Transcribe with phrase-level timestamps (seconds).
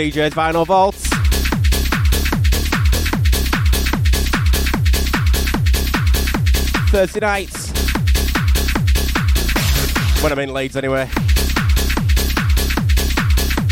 [0.00, 1.06] CJ's Vinyl Vaults.
[6.90, 7.70] Thursday nights.
[10.22, 11.02] When I'm in Leeds anyway.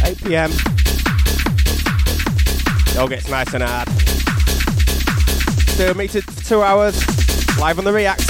[0.04, 0.50] 8 pm.
[2.82, 3.88] It all gets nice and hard.
[5.78, 7.02] Do me to two hours.
[7.58, 8.27] Live on the React.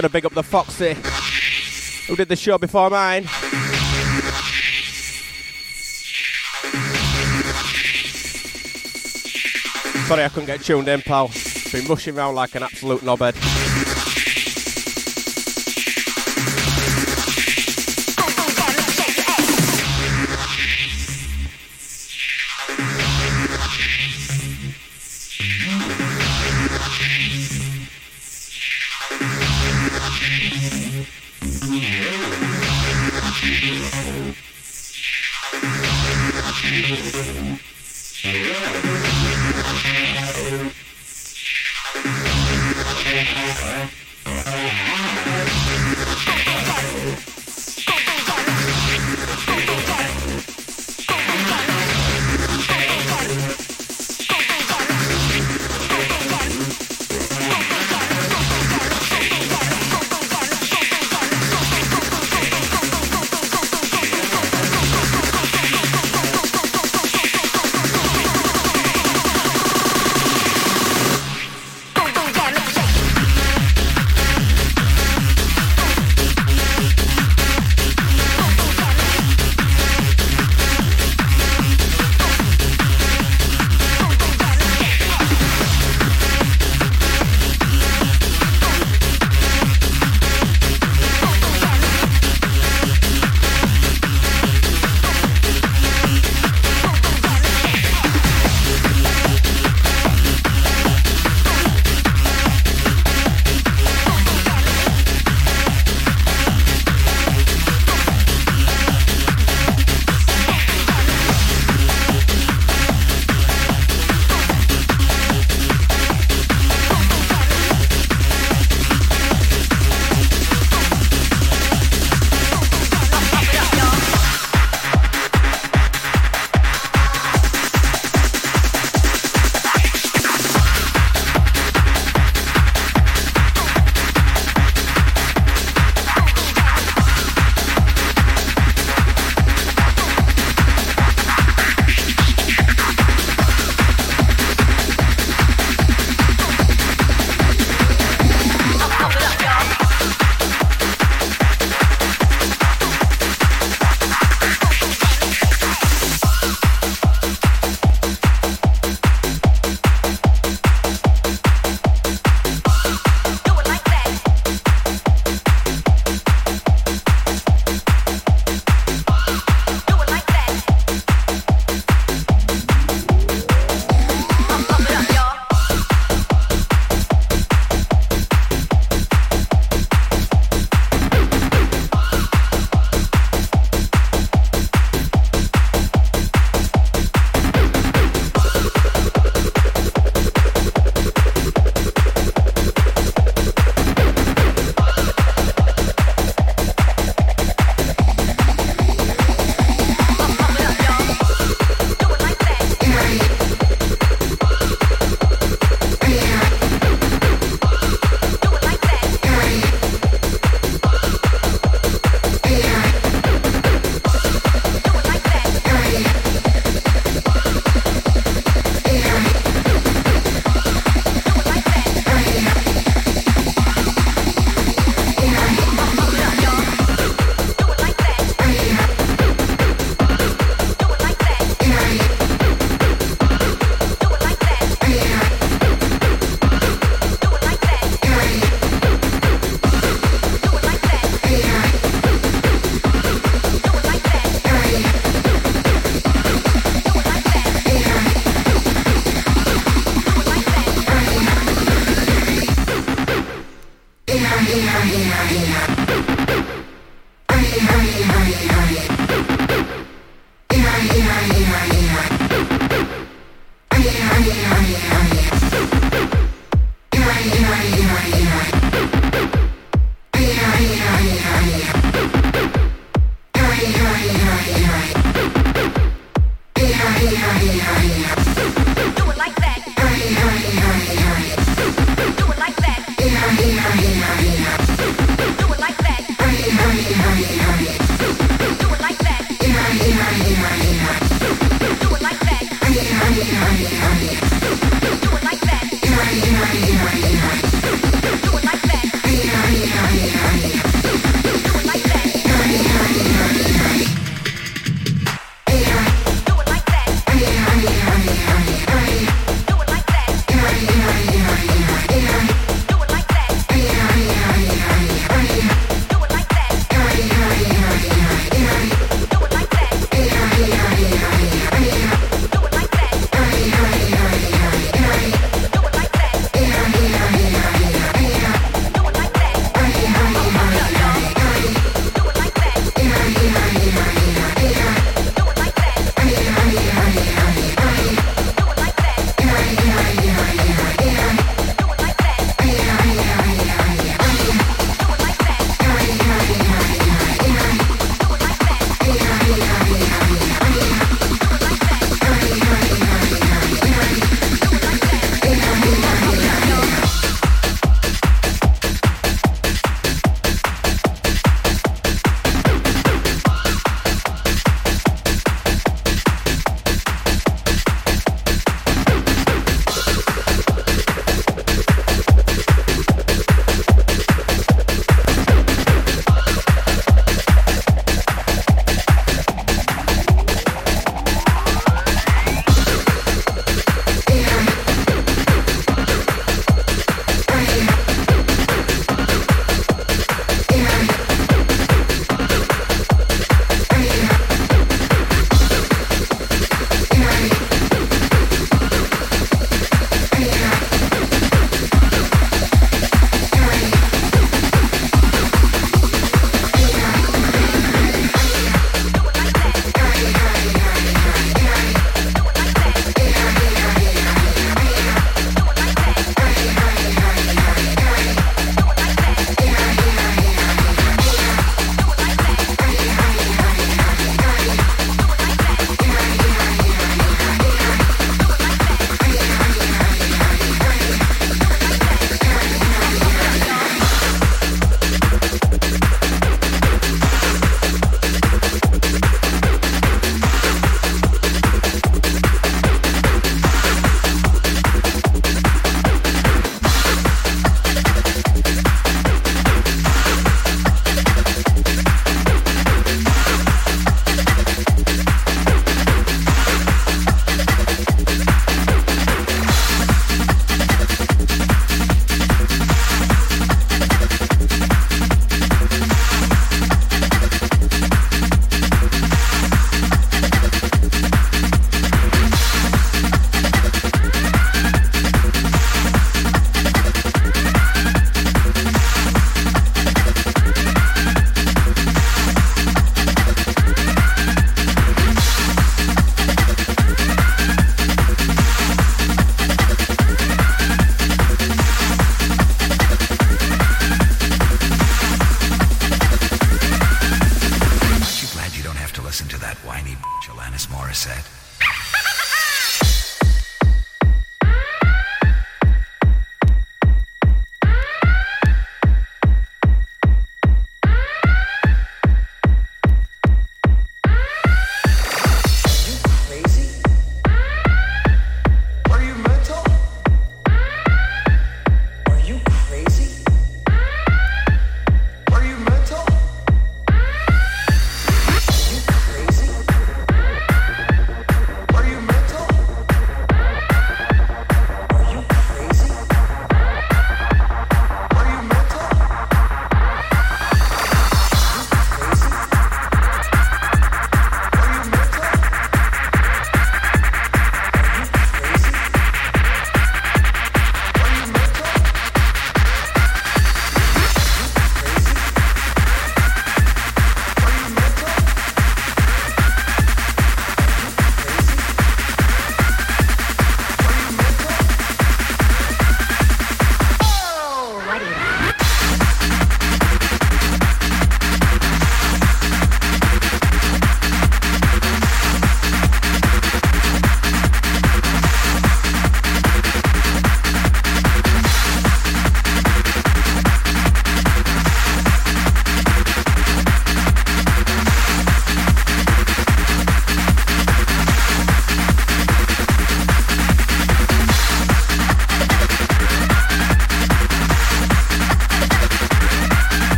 [0.00, 0.94] Gonna big up the Foxy,
[2.06, 3.26] who did the show before mine.
[10.06, 11.30] Sorry I couldn't get tuned in, pal.
[11.70, 13.49] Been rushing around like an absolute knobhead.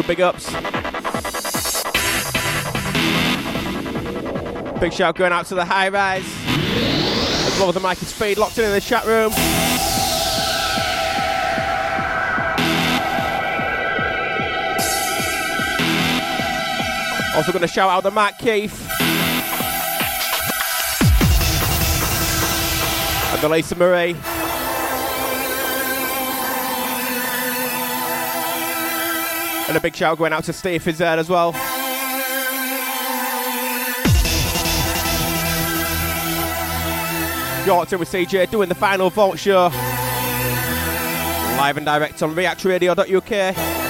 [0.00, 0.46] Big ups.
[4.80, 6.24] Big shout going out to the high rise.
[7.46, 9.32] As well as the Mikey Speed locked in in the chat room.
[17.36, 18.88] Also going to shout out the Matt Keith.
[23.32, 24.16] And the Lisa Marie.
[29.72, 31.54] And a big shout going out to Steve Fizzard as well.
[37.64, 39.68] Yorkton with CJ doing the final vault show.
[41.56, 43.81] Live and direct on reactradio.uk.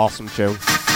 [0.00, 0.89] Awesome tune.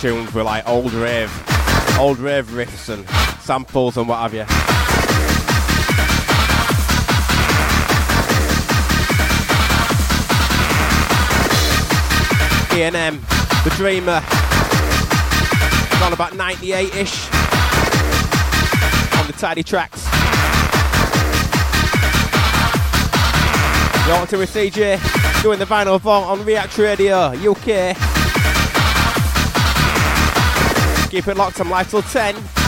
[0.00, 1.30] Tunes were like old rave,
[1.98, 3.06] old rave riffs and
[3.42, 4.46] samples and what have you.
[12.80, 13.20] E&M,
[13.62, 14.22] The Dreamer,
[16.02, 17.28] on about 98-ish
[19.20, 20.06] on the Tidy Trax.
[24.06, 28.09] You're on to with CJ doing the vinyl vault on React Radio UK.
[31.10, 32.59] Keep it locked, I'm live till 10.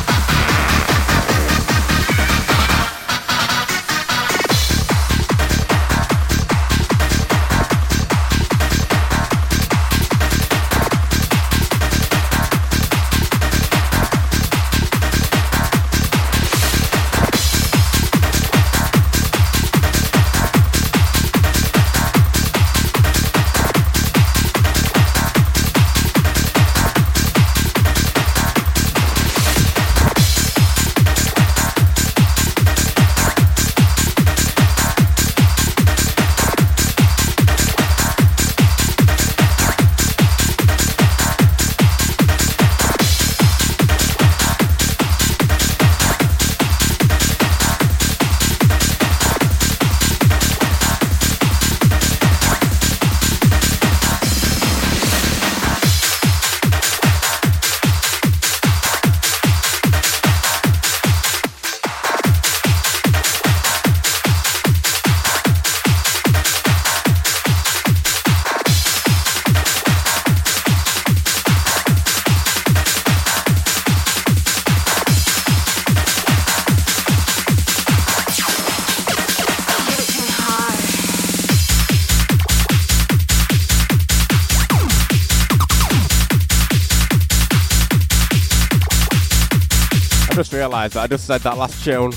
[90.72, 92.12] Realised that I just said that last tune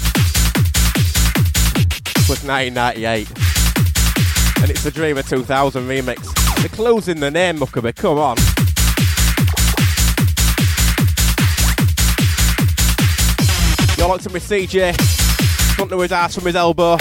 [2.29, 3.27] was 1998.
[4.61, 6.23] And it's the Dreamer 2000 remix.
[6.61, 8.37] The clue's in the name, Muckaby, come on.
[13.97, 15.89] You're locked to me, CJ.
[15.89, 16.97] To his ass from his elbow.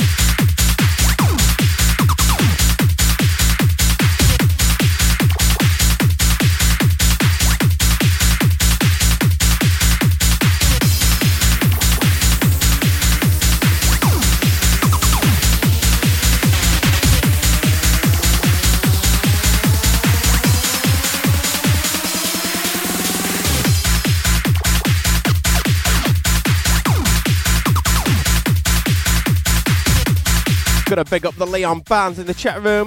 [30.94, 32.86] Gotta big up the Leon Barnes in the chat room.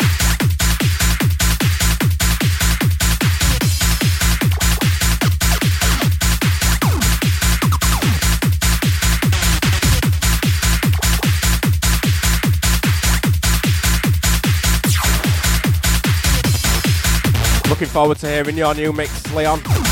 [17.69, 19.86] Looking forward to hearing your new mix, Leon.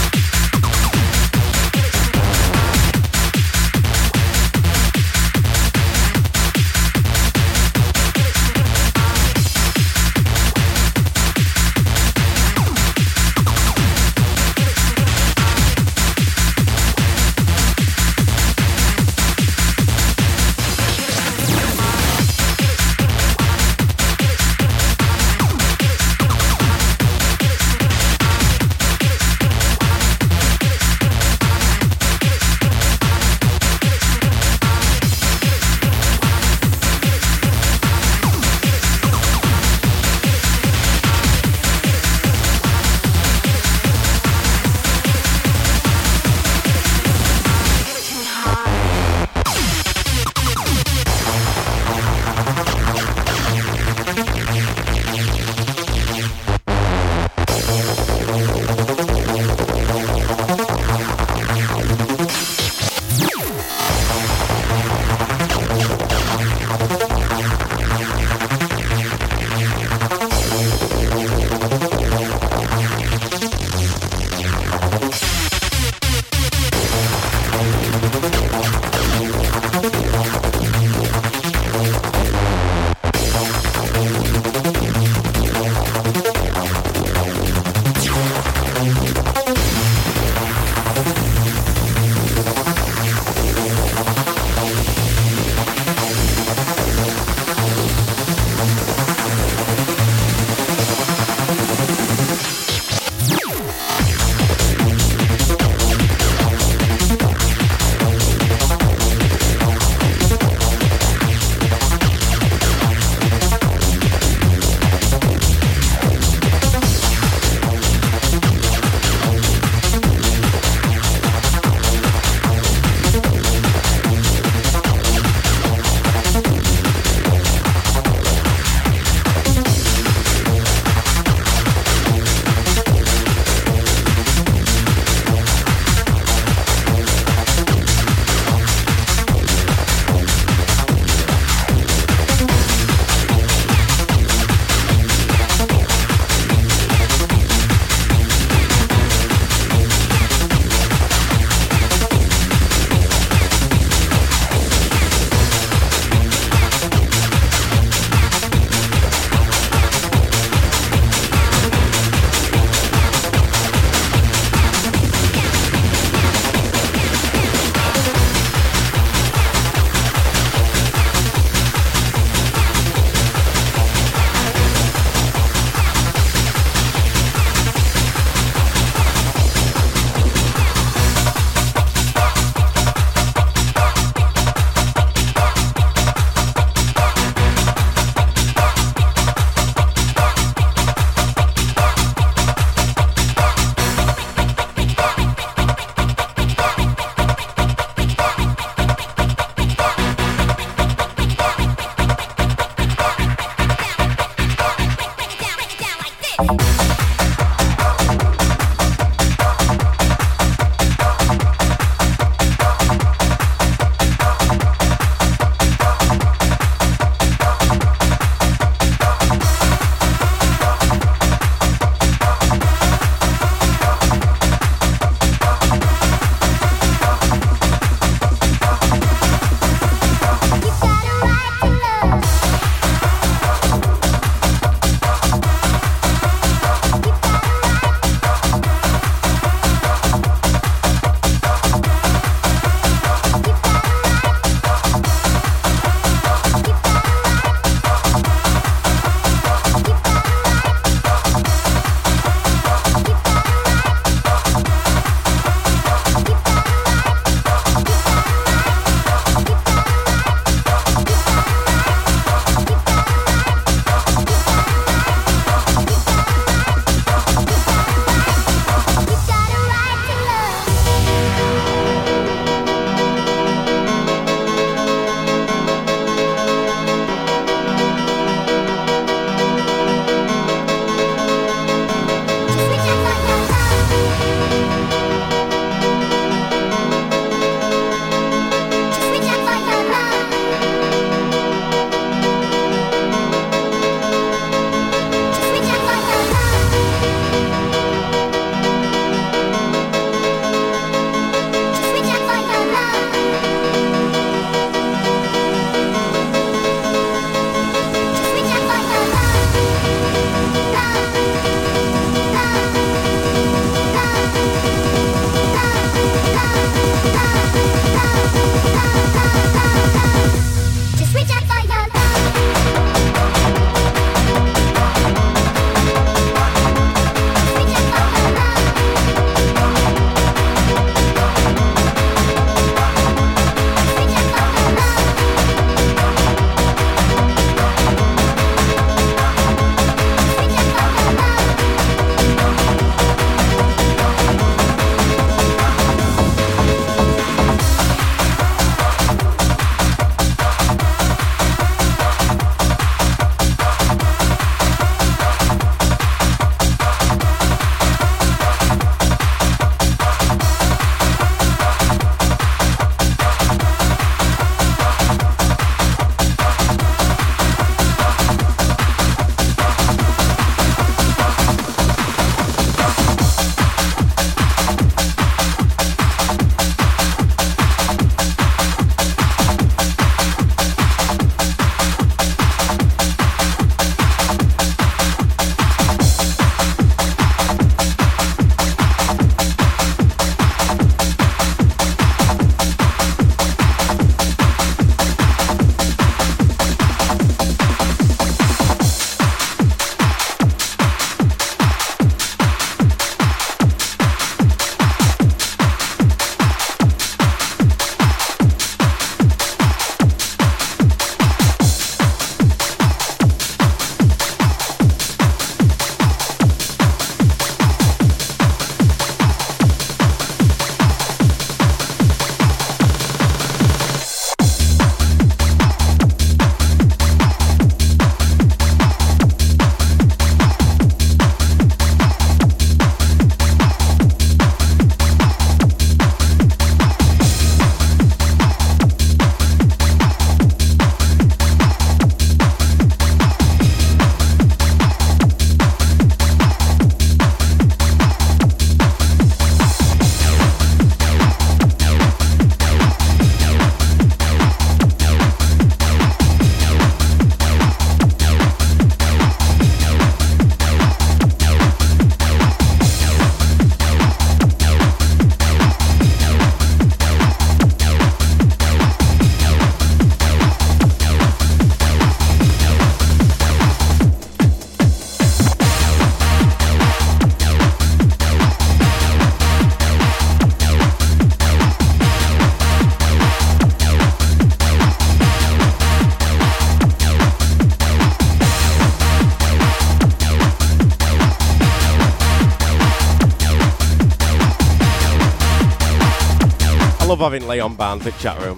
[497.36, 498.58] Having Leon Barnes in chat room.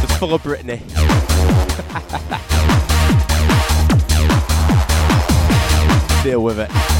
[0.00, 0.80] Just full of Britney.
[6.24, 6.93] Deal with it.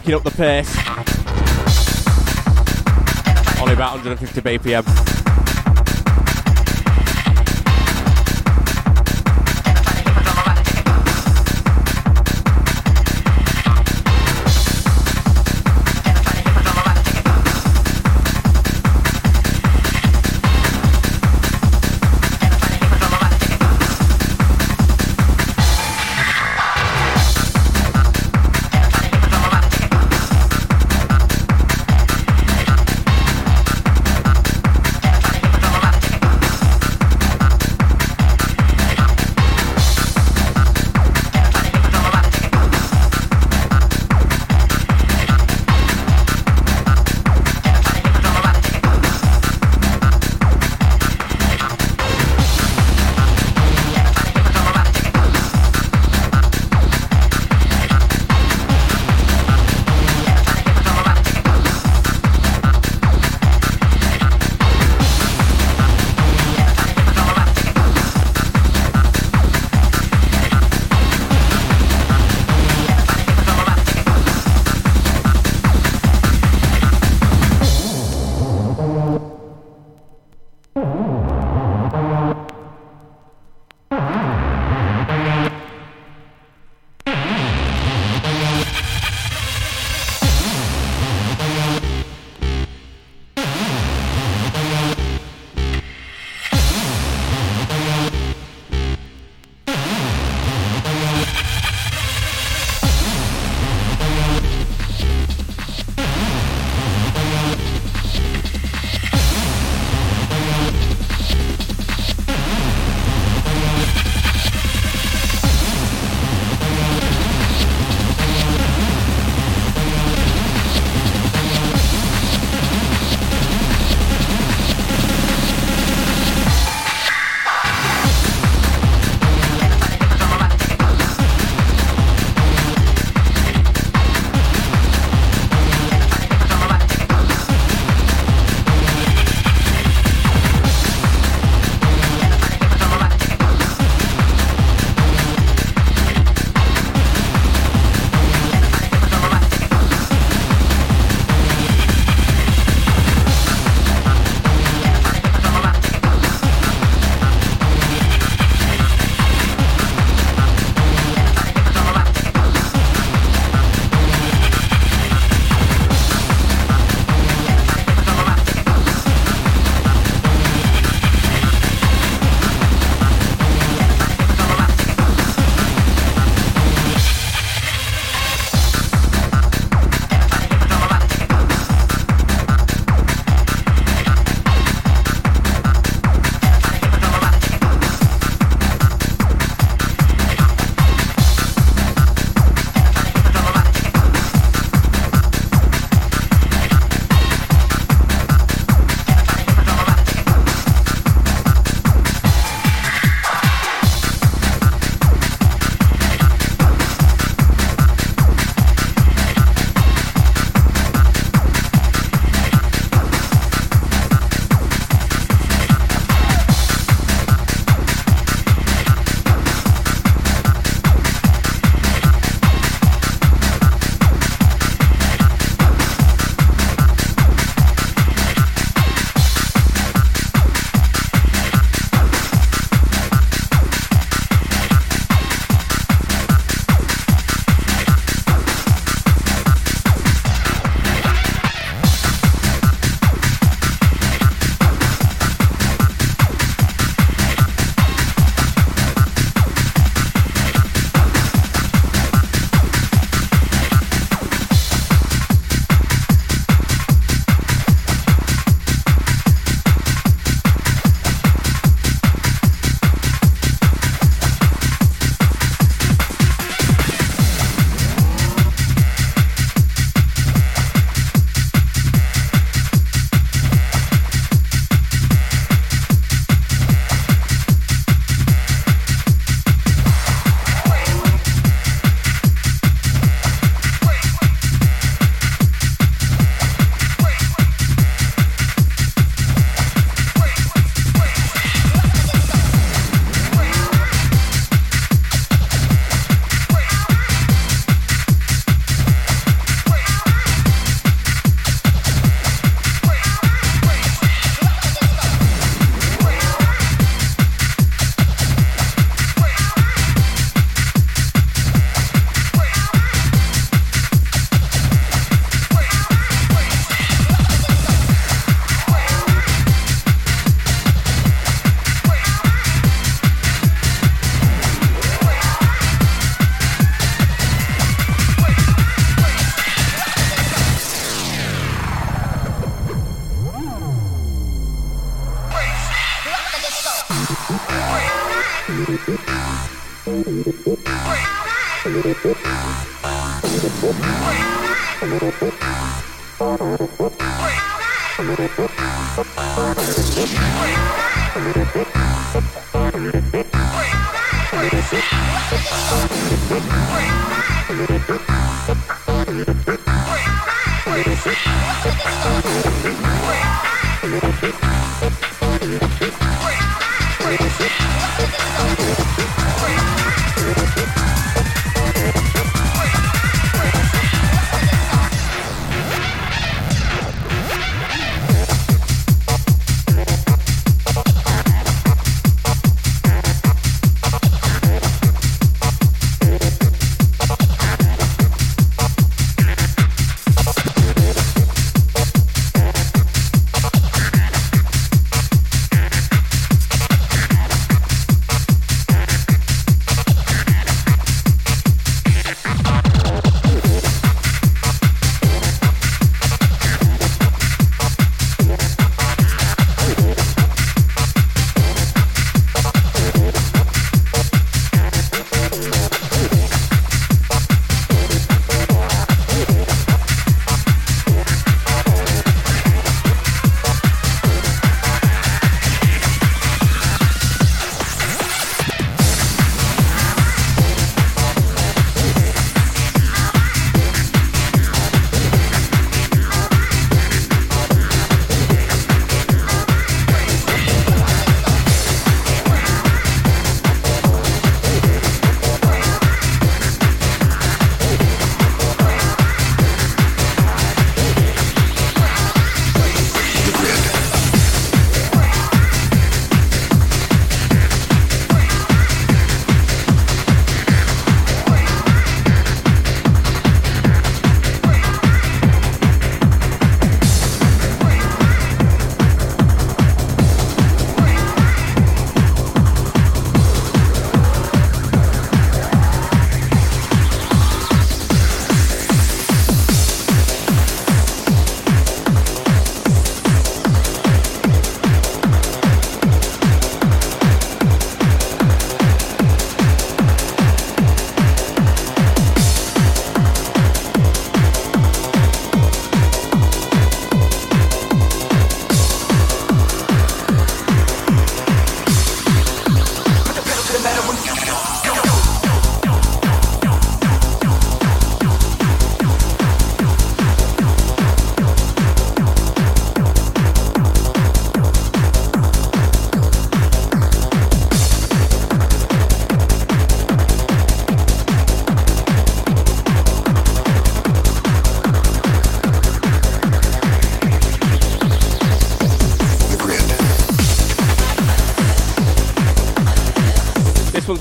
[0.00, 0.76] Picking up the pace.
[3.58, 5.15] Only about 150 BPM.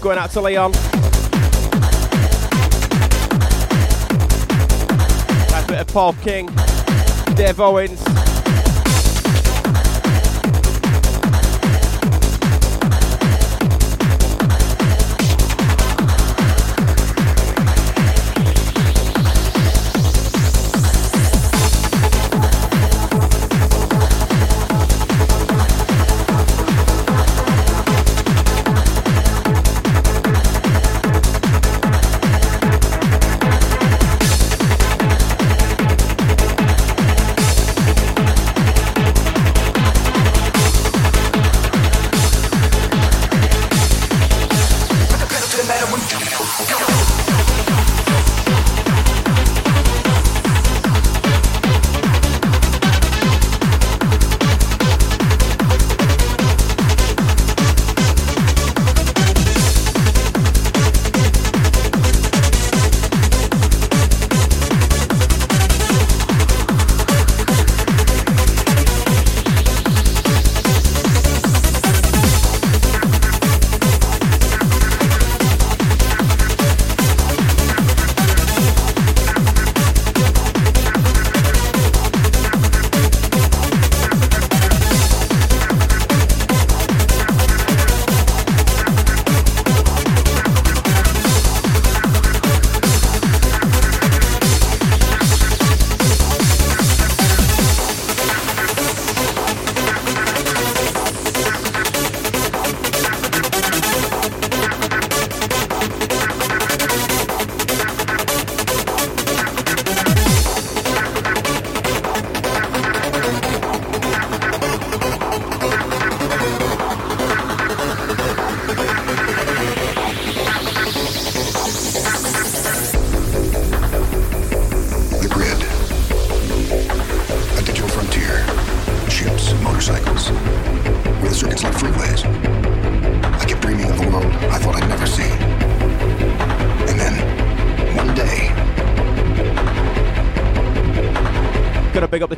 [0.05, 0.71] Going out to Leon.
[5.51, 6.47] A bit of Paul King,
[7.35, 8.04] Dave Owens.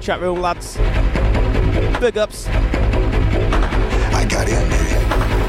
[0.07, 0.77] Chat room, lads.
[1.99, 2.47] Big ups.
[2.47, 5.46] I got in.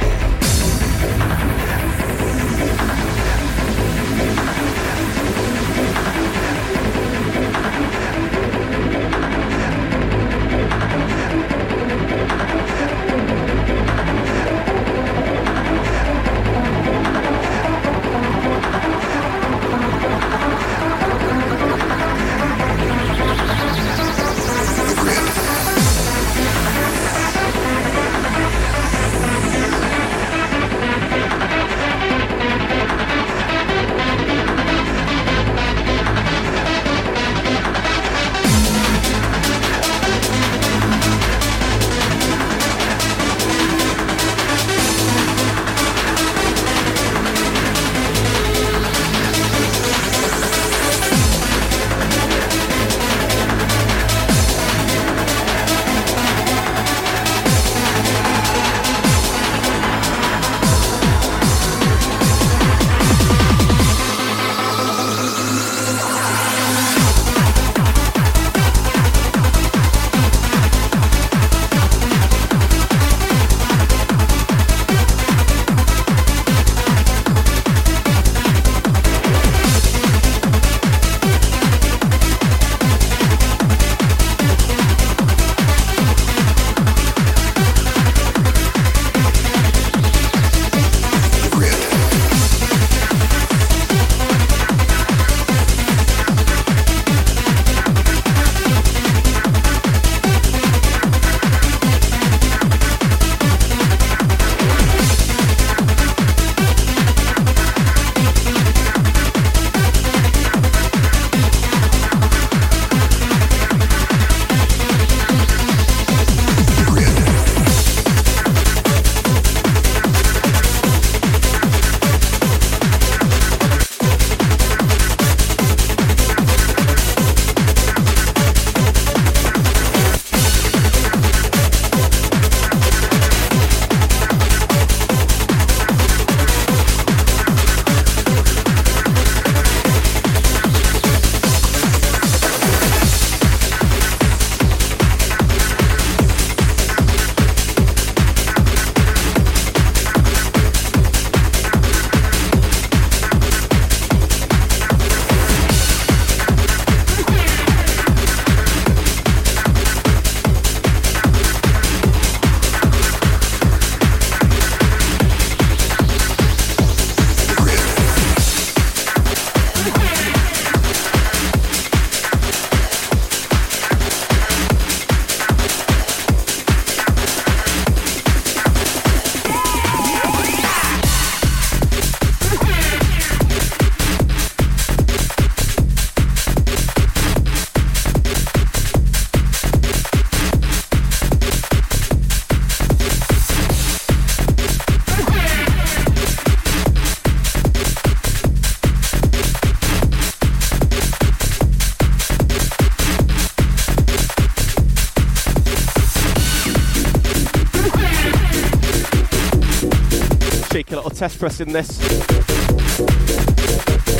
[211.19, 212.01] Test pressing this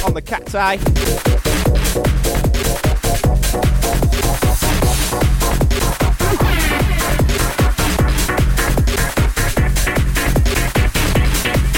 [0.05, 0.75] on the cacti.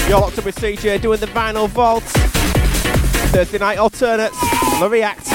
[0.09, 2.01] You're locked up with CJ doing the vinyl vault.
[3.31, 4.35] Thursday night alternates
[4.73, 5.30] on the React.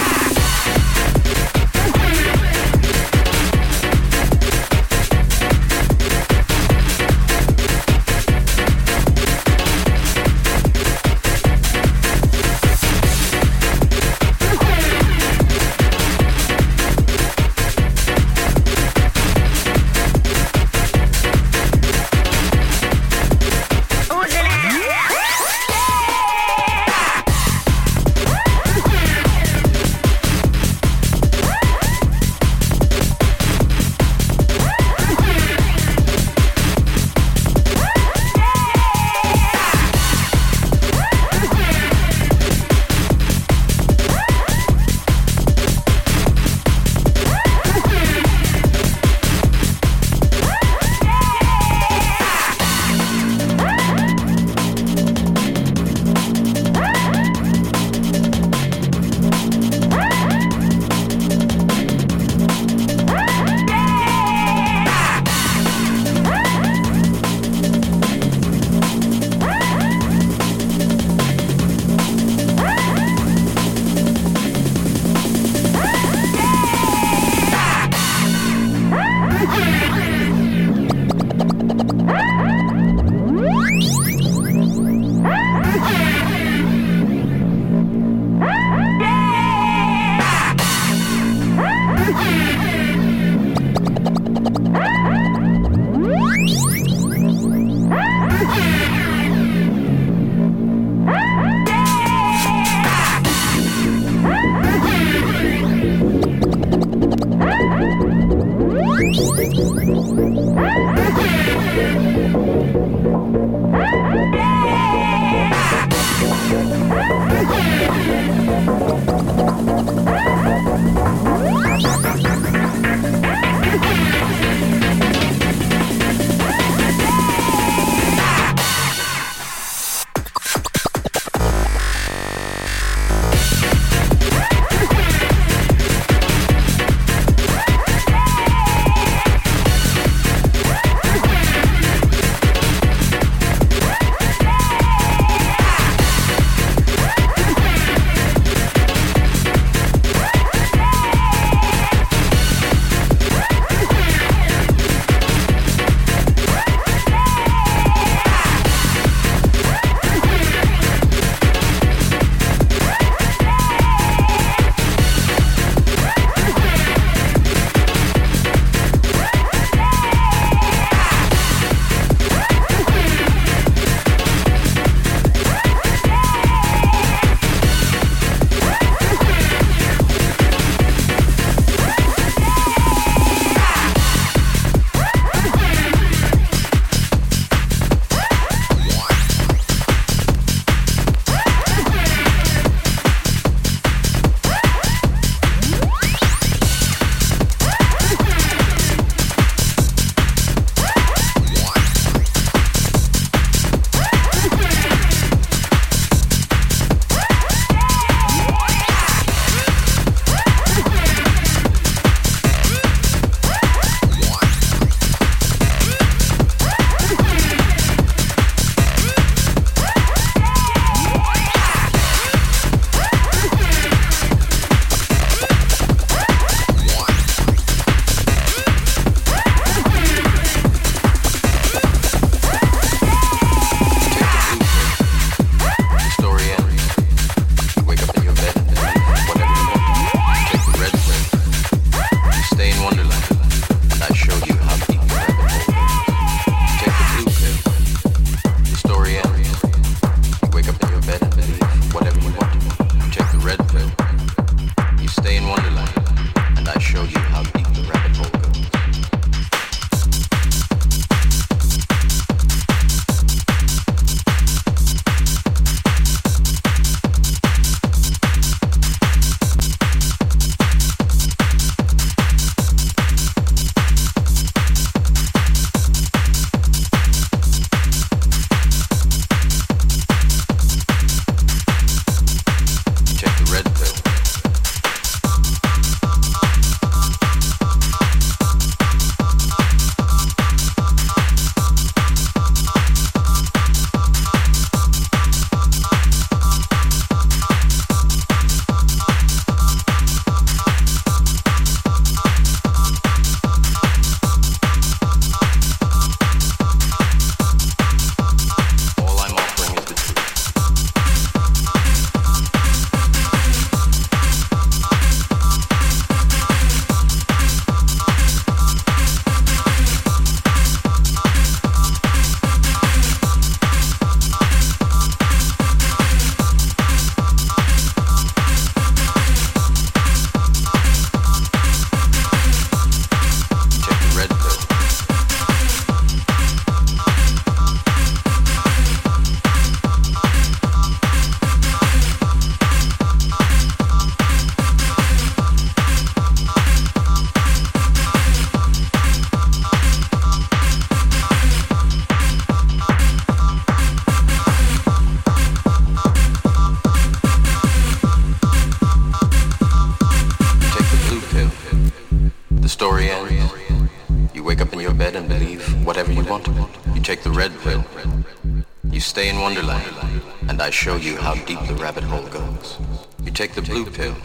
[370.66, 372.78] I show you how deep the rabbit hole goes.
[373.22, 374.16] You take the blue pill.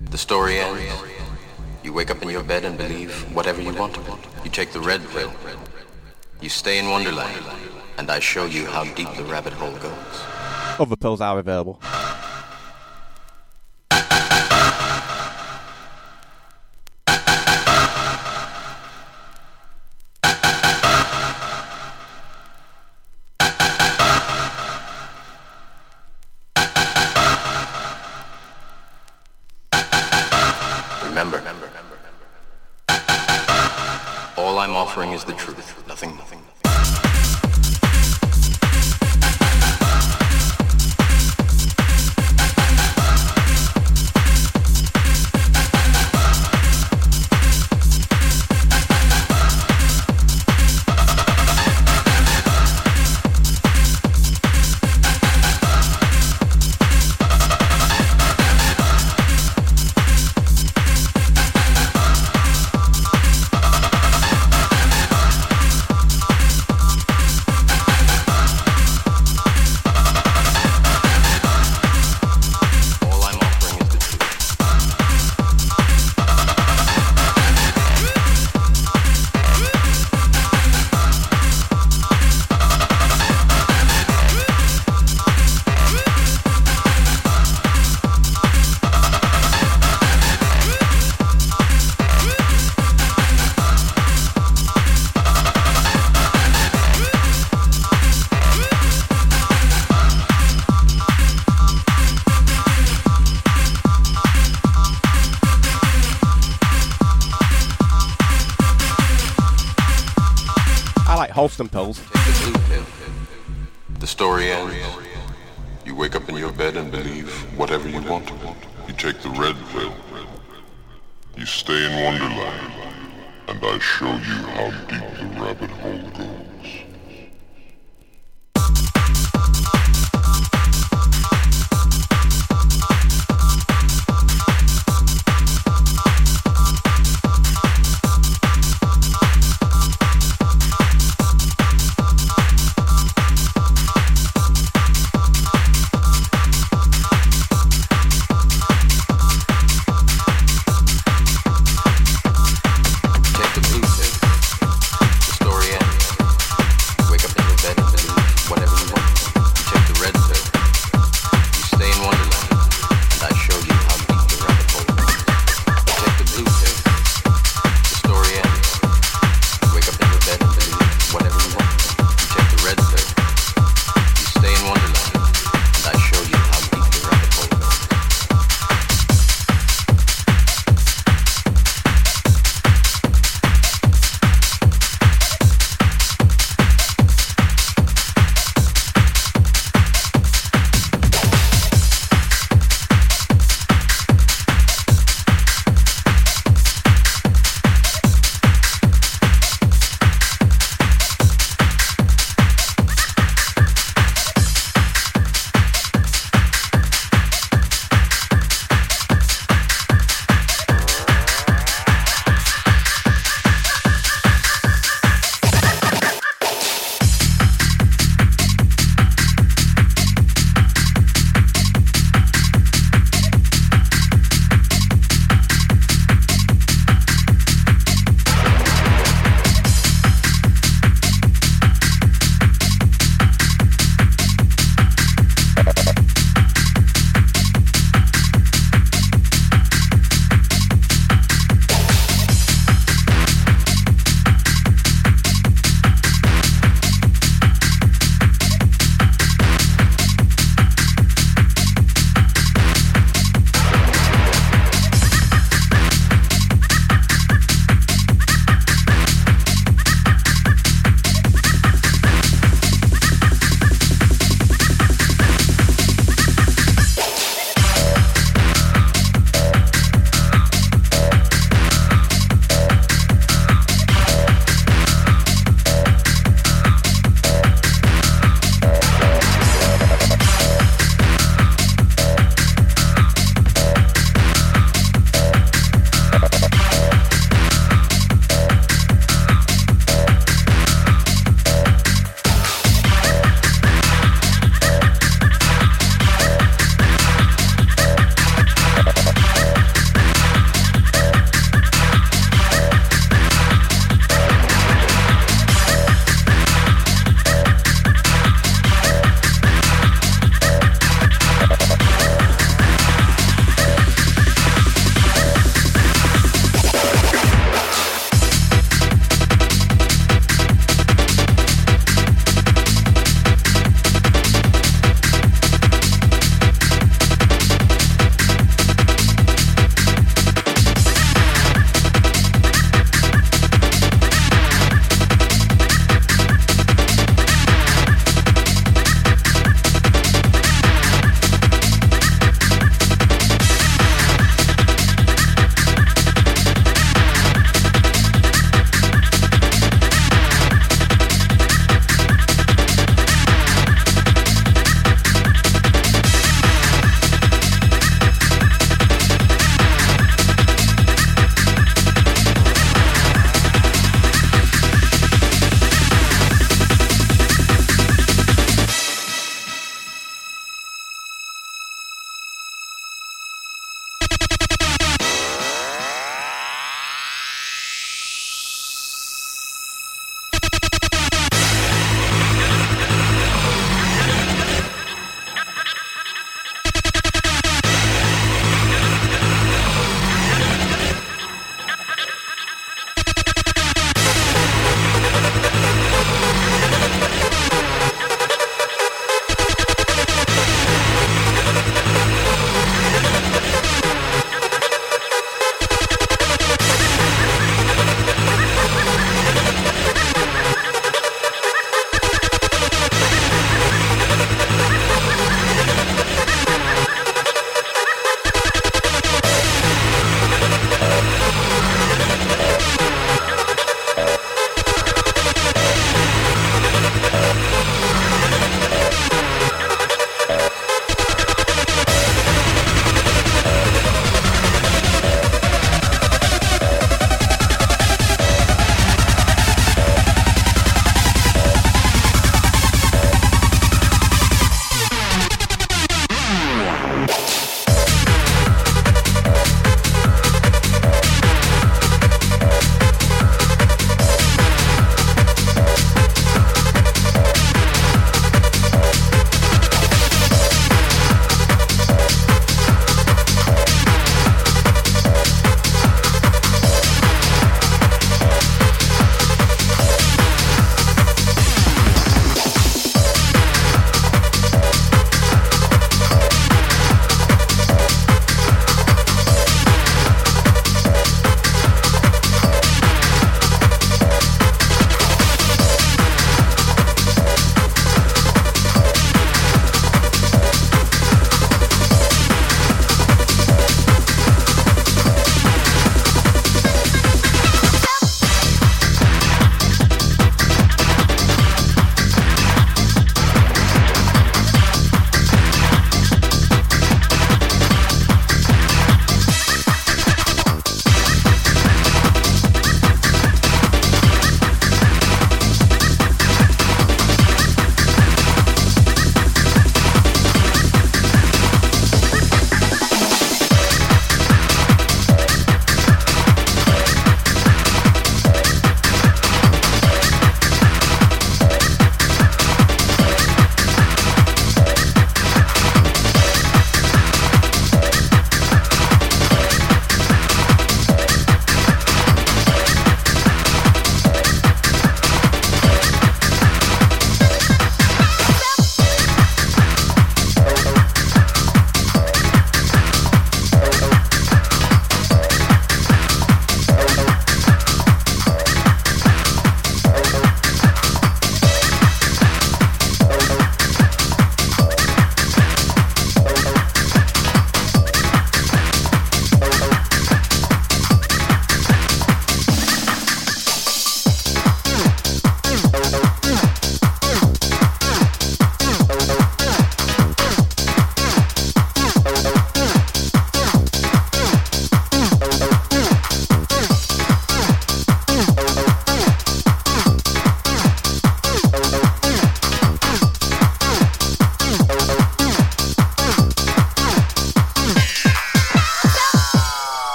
[0.00, 0.94] The story ends.
[1.82, 3.98] You wake up in your bed and believe whatever you want.
[4.44, 5.32] You take the red pill.
[6.40, 7.44] You stay in Wonderland,
[7.98, 10.16] and I show you how deep the rabbit hole goes.
[10.78, 11.80] Other pills are available.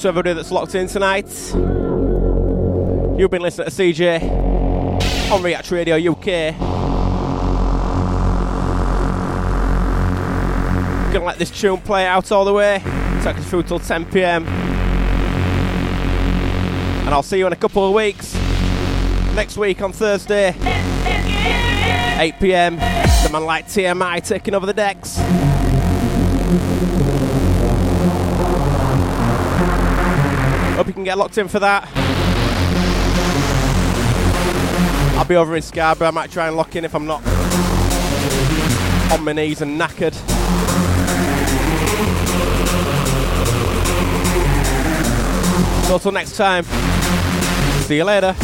[0.00, 1.28] To everybody that's locked in tonight.
[3.18, 6.56] You've been listening to CJ on React Radio UK.
[11.12, 12.78] Gonna let this tune play out all the way.
[13.22, 14.46] Take us through till 10 pm.
[17.04, 18.34] And I'll see you in a couple of weeks.
[19.34, 20.54] Next week on Thursday,
[22.18, 22.76] 8 pm.
[22.76, 25.18] The man like TMI taking over the decks.
[31.00, 31.88] Can get locked in for that.
[35.16, 36.08] I'll be over in Scarborough.
[36.08, 37.26] I might try and lock in if I'm not
[39.10, 40.14] on my knees and knackered.
[45.86, 46.64] So until next time,
[47.84, 48.34] see you later.